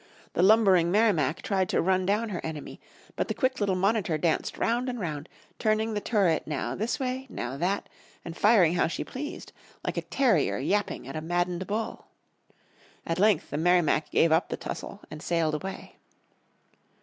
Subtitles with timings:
[0.33, 2.81] The lumbering Merrimac tried to run down her enemy,
[3.15, 7.27] but the quick little Monitor danced round and round, turning the turret now this way,
[7.29, 7.87] now that,
[8.25, 9.51] and firing how she pleased,
[9.83, 12.07] like a terrier yapping at a maddened bull.
[13.05, 15.97] And at length the Merrimac gave up the tussle, and sailed away.